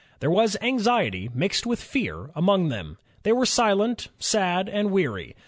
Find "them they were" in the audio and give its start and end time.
2.69-3.45